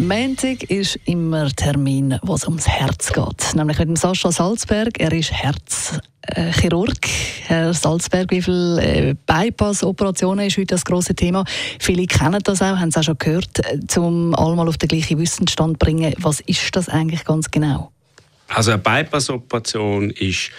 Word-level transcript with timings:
Montag 0.00 0.62
ist 0.70 0.96
immer 1.06 1.50
Termin, 1.50 2.20
wo 2.22 2.34
es 2.34 2.44
ums 2.44 2.68
Herz 2.68 3.12
geht. 3.12 3.54
Nämlich 3.56 3.78
mit 3.80 3.88
dem 3.88 3.96
Sascha 3.96 4.30
Salzberg. 4.30 5.00
Er 5.00 5.12
ist 5.12 5.32
Herzchirurg. 5.32 7.04
Herr 7.46 7.74
Salzberg, 7.74 8.30
wie 8.30 8.40
viele 8.40 8.80
äh, 8.80 9.14
Bypass-Operationen 9.26 10.46
ist 10.46 10.56
heute 10.56 10.66
das 10.66 10.84
große 10.84 11.16
Thema? 11.16 11.44
Viele 11.80 12.06
kennen 12.06 12.40
das 12.44 12.62
auch, 12.62 12.76
haben 12.76 12.90
es 12.90 12.96
auch 12.96 13.02
schon 13.02 13.18
gehört, 13.18 13.58
äh, 13.58 13.98
um 13.98 14.36
einmal 14.36 14.68
auf 14.68 14.78
den 14.78 14.88
gleichen 14.88 15.18
Wissensstand 15.18 15.80
bringen. 15.80 16.14
Was 16.18 16.38
ist 16.40 16.76
das 16.76 16.88
eigentlich 16.88 17.24
ganz 17.24 17.50
genau? 17.50 17.90
Also 18.46 18.70
eine 18.70 18.80
Bypass-Operation 18.80 20.10
ist 20.10 20.50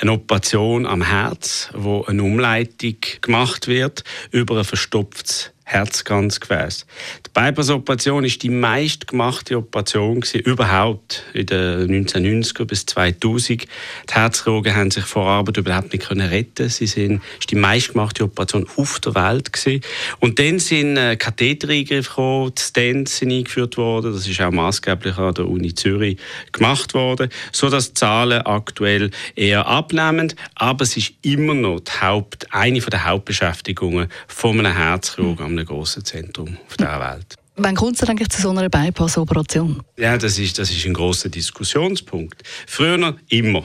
eine 0.00 0.12
Operation 0.12 0.86
am 0.86 1.02
Herz, 1.02 1.70
wo 1.72 2.02
eine 2.04 2.22
Umleitung 2.24 2.96
gemacht 3.20 3.68
wird 3.68 4.02
über 4.32 4.58
ein 4.58 4.64
verstopftes 4.64 5.52
Herzkranzgefäß. 5.68 6.86
Die 7.26 7.30
Bypass-Operation 7.34 8.24
ist 8.24 8.42
die 8.42 8.48
meistgemachte 8.48 9.58
Operation 9.58 10.22
gewesen, 10.22 10.40
überhaupt 10.40 11.24
in 11.34 11.44
den 11.44 12.06
1990er 12.06 12.64
bis 12.64 12.86
2000. 12.86 13.64
Die 13.64 13.66
Herzchirurgen 14.10 14.74
haben 14.74 14.90
sich 14.90 15.04
vor 15.04 15.26
Arbeit 15.26 15.58
überhaupt 15.58 15.92
nicht 15.92 16.08
können 16.08 16.26
retten. 16.26 16.70
Sie 16.70 16.86
sind 16.86 17.20
ist 17.38 17.50
die 17.50 17.54
meistgemachte 17.56 18.24
Operation 18.24 18.66
auf 18.76 18.98
der 19.00 19.14
Welt 19.14 19.52
gewesen. 19.52 19.82
Und 20.20 20.38
dann 20.38 20.58
sind 20.58 20.96
äh, 20.96 21.16
Kathetereingriffe 21.16 22.08
gekommen, 22.08 22.52
die 22.56 22.62
Stents 22.62 23.18
sind 23.18 23.30
eingeführt 23.30 23.76
worden. 23.76 24.14
Das 24.14 24.26
ist 24.26 24.40
auch 24.40 24.50
maßgeblich 24.50 25.18
an 25.18 25.34
der 25.34 25.48
Uni 25.48 25.74
Zürich 25.74 26.16
gemacht 26.52 26.94
worden, 26.94 27.28
so 27.52 27.68
dass 27.68 27.88
die 27.88 27.94
Zahlen 27.94 28.40
aktuell 28.40 29.10
eher 29.36 29.66
abnehmen. 29.66 30.32
Aber 30.54 30.84
es 30.84 30.96
ist 30.96 31.12
immer 31.20 31.52
noch 31.52 31.80
die 31.80 31.92
Haupt, 32.00 32.46
eine 32.54 32.80
der 32.80 33.04
Hauptbeschäftigungen 33.04 34.08
von 34.28 34.58
einem 34.58 34.74
Herzchirurgen 34.74 35.57
einem 35.58 35.66
grossen 35.66 36.04
Zentrum 36.04 36.56
auf 36.66 36.76
der 36.76 37.00
Welt. 37.00 37.34
Wann 37.56 37.74
kommt 37.74 38.00
es 38.00 38.08
eigentlich 38.08 38.28
zu 38.28 38.40
so 38.40 38.50
einer 38.50 38.68
Bypass-Operation? 38.68 39.82
Ja, 39.96 40.16
das 40.16 40.38
ist, 40.38 40.58
das 40.58 40.70
ist 40.70 40.86
ein 40.86 40.94
großer 40.94 41.28
Diskussionspunkt. 41.28 42.42
Früher 42.66 43.16
immer. 43.28 43.64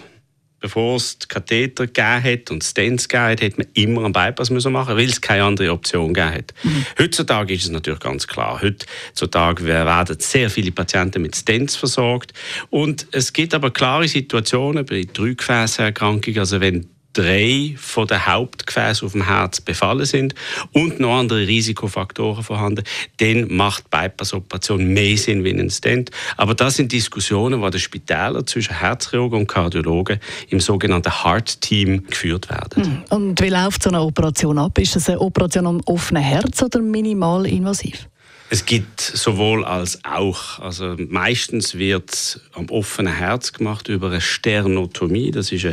Bevor 0.59 0.95
es 0.95 1.17
Katheter 1.27 1.87
gegeben 1.87 2.23
hat 2.23 2.49
und 2.49 2.63
Stents 2.63 3.09
gegeben 3.09 3.31
hat, 3.31 3.41
hätte 3.41 3.57
man 3.57 3.67
immer 3.73 4.05
einen 4.05 4.13
Bypass 4.13 4.49
müssen 4.49 4.71
machen 4.71 4.95
weil 4.95 5.09
es 5.09 5.19
keine 5.19 5.43
andere 5.43 5.73
Option 5.73 6.13
gegeben 6.13 6.35
hat. 6.35 6.53
Mhm. 6.63 6.85
Heutzutage 6.97 7.53
ist 7.53 7.65
es 7.65 7.69
natürlich 7.69 7.99
ganz 7.99 8.25
klar. 8.25 8.61
Heutzutage 8.61 9.65
werden 9.65 10.17
sehr 10.19 10.49
viele 10.49 10.71
Patienten 10.71 11.21
mit 11.21 11.35
Stents 11.35 11.75
versorgt. 11.75 12.31
Und 12.69 13.07
es 13.11 13.33
gibt 13.33 13.53
aber 13.53 13.71
klare 13.71 14.07
Situationen 14.07 14.85
bei 14.85 15.03
Drückgefäßerkrankungen, 15.03 16.39
also 16.39 16.61
wenn 16.61 16.87
drei 17.13 17.75
von 17.77 18.07
den 18.07 18.25
Hauptgefäßen 18.25 19.05
auf 19.05 19.11
dem 19.13 19.25
Herz 19.25 19.61
befallen 19.61 20.05
sind 20.05 20.35
und 20.71 20.99
noch 20.99 21.19
andere 21.19 21.47
Risikofaktoren 21.47 22.43
vorhanden, 22.43 22.83
dann 23.17 23.53
macht 23.53 23.89
Bypass-Operation 23.89 24.85
mehr 24.87 25.17
Sinn 25.17 25.43
wie 25.43 25.51
ein 25.51 25.69
Stent. 25.69 26.11
Aber 26.37 26.55
das 26.55 26.75
sind 26.75 26.91
Diskussionen, 26.91 27.61
die 27.61 27.69
den 27.69 27.79
Spitälern 27.79 28.45
zwischen 28.47 28.79
Herzchirurgen 28.79 29.39
und 29.39 29.47
Kardiologen 29.47 30.19
im 30.49 30.59
sogenannten 30.59 31.23
Heart-Team 31.23 32.07
geführt 32.07 32.49
werden. 32.49 32.83
Hm. 32.83 33.03
Und 33.09 33.41
wie 33.41 33.49
läuft 33.49 33.83
so 33.83 33.89
eine 33.89 34.01
Operation 34.01 34.57
ab? 34.57 34.77
Ist 34.77 34.95
es 34.95 35.09
eine 35.09 35.19
Operation 35.19 35.67
am 35.67 35.81
offenen 35.85 36.23
Herz 36.23 36.61
oder 36.61 36.79
minimal 36.79 37.45
invasiv? 37.45 38.07
Es 38.53 38.67
gibt 38.67 39.01
sowohl 39.01 39.65
als 39.65 40.05
auch. 40.05 40.59
Also 40.59 40.95
meistens 41.09 41.73
wird 41.73 42.39
am 42.53 42.69
offenen 42.69 43.11
Herz 43.11 43.51
gemacht 43.51 43.87
über 43.87 44.11
eine 44.11 44.21
Sternotomie. 44.21 45.31
Das 45.31 45.51
ist 45.51 45.65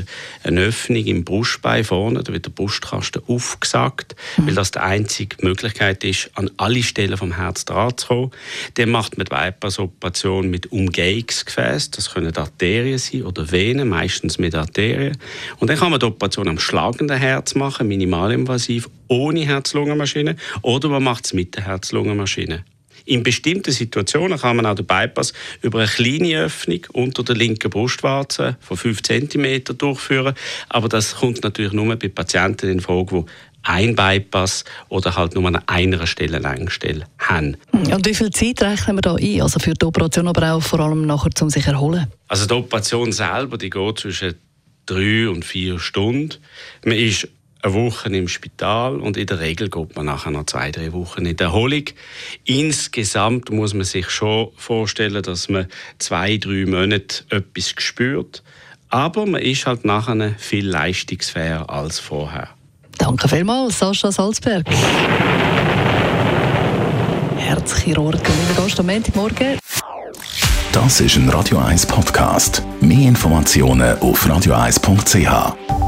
eine, 0.42 0.60
Öffnung 0.62 1.04
im 1.04 1.22
Brustbein 1.22 1.84
vorne. 1.84 2.22
Da 2.22 2.32
wird 2.32 2.46
der 2.46 2.52
Brustkasten 2.52 3.20
aufgesagt, 3.26 4.16
mhm. 4.38 4.46
weil 4.46 4.54
das 4.54 4.70
die 4.70 4.78
einzige 4.78 5.36
Möglichkeit 5.44 6.04
ist, 6.04 6.30
an 6.36 6.50
alle 6.56 6.82
Stellen 6.82 7.19
vom 7.19 7.36
Herz 7.36 7.66
dran 7.66 7.98
zu 7.98 8.06
kommen. 8.06 8.30
Dann 8.76 8.88
macht 8.88 9.19
man 9.19 9.26
die 9.26 9.34
Bypass-Operation 9.34 10.48
mit 10.48 10.72
Umgehungsgefäß. 10.72 11.90
Das 11.90 12.14
können 12.14 12.34
Arterien 12.34 12.96
sein 12.96 13.24
oder 13.24 13.52
Venen, 13.52 13.90
meistens 13.90 14.38
mit 14.38 14.54
Arterien. 14.54 15.19
Und 15.58 15.69
dann 15.69 15.76
kann 15.76 15.90
man 15.90 16.00
die 16.00 16.06
Operation 16.06 16.48
am 16.48 16.58
schlagenden 16.58 17.19
Herz 17.19 17.54
machen, 17.54 17.88
minimalinvasiv, 17.88 18.88
ohne 19.10 19.44
Herz-Lungen-Maschine. 19.44 20.37
Oder 20.62 20.88
man 20.88 21.03
macht 21.03 21.26
es 21.26 21.34
mit 21.34 21.56
der 21.56 21.66
Herz-Lungen-Maschine. 21.66 22.65
In 23.06 23.22
bestimmten 23.22 23.72
Situationen 23.72 24.38
kann 24.38 24.56
man 24.56 24.66
auch 24.66 24.75
den 24.75 24.87
Bypass 24.87 25.32
über 25.62 25.81
eine 25.81 25.88
kleine 25.88 26.44
Öffnung 26.44 26.81
unter 26.93 27.25
der 27.25 27.34
linken 27.34 27.70
Brustwarze 27.70 28.56
von 28.60 28.76
5 28.76 29.03
cm 29.03 29.65
durchführen. 29.78 30.34
Aber 30.69 30.88
das 30.88 31.16
kommt 31.16 31.43
natürlich 31.43 31.72
nur 31.72 31.97
bei 31.97 32.09
Patienten 32.09 32.70
in 32.70 32.81
Frage, 32.81 33.25
die 33.25 33.31
ein 33.62 33.94
Bypass 33.97 34.65
oder 34.88 35.16
halt 35.16 35.34
nur 35.34 35.47
an 35.47 35.60
einer 35.66 36.06
Stelle 36.06 36.38
Längsstelle 36.38 37.06
haben. 37.19 37.56
Und 37.72 38.06
wie 38.06 38.15
viel 38.15 38.31
Zeit 38.31 38.62
rechnen 38.62 38.97
wir 38.97 39.03
da 39.03 39.16
ein? 39.16 39.43
Also 39.43 39.59
für 39.59 39.75
die 39.75 39.84
Operation, 39.84 40.28
aber 40.28 40.54
auch 40.54 40.62
vor 40.62 40.81
allem 40.81 41.06
nachher, 41.06 41.31
um 41.41 41.50
sich 41.50 41.66
erholen? 41.66 42.06
Also 42.28 42.47
die 42.47 42.54
Operation 42.54 43.12
selber, 43.12 43.59
die 43.59 43.70
geht 43.70 43.99
zwischen 43.99 44.34
drei 44.87 45.28
und 45.28 45.44
vier 45.44 45.78
Stunden. 45.78 46.37
Man 46.84 46.97
ist 46.97 47.28
eine 47.62 47.75
Woche 47.75 48.09
im 48.09 48.28
Spital 48.28 49.00
und 49.00 49.16
in 49.16 49.26
der 49.26 49.41
Regel 49.41 49.69
geht 49.69 49.97
man 49.97 50.06
nachher 50.06 50.31
noch 50.31 50.47
zwei, 50.47 50.71
drei 50.71 50.93
Wochen 50.93 51.26
in 51.26 51.37
der 51.37 51.48
Erholung. 51.48 51.84
Insgesamt 52.44 53.50
muss 53.50 53.75
man 53.75 53.84
sich 53.84 54.10
schon 54.10 54.48
vorstellen, 54.56 55.22
dass 55.22 55.48
man 55.48 55.66
zwei, 55.99 56.37
drei 56.37 56.66
Monate 56.66 57.25
etwas 57.28 57.75
spürt. 57.76 58.43
Aber 58.88 59.26
man 59.26 59.41
ist 59.41 59.66
halt 59.66 59.84
nachher 59.84 60.34
viel 60.38 60.66
leistungsfähiger 60.66 61.70
als 61.70 61.99
vorher. 61.99 62.49
Danke 62.99 63.28
vielmals, 63.28 63.78
Sascha 63.78 64.10
Salzberg. 64.10 64.66
Herzchirurg. 67.37 68.20
Wir 68.22 68.65
gehen 68.65 68.78
am 68.78 68.87
Montagmorgen. 68.87 69.59
Das 70.72 71.00
ist 71.00 71.16
ein 71.16 71.28
Radio 71.31 71.59
1 71.59 71.87
Podcast. 71.87 72.62
Mehr 72.81 73.09
Informationen 73.09 73.99
auf 73.99 74.25
radio1.ch. 74.26 75.79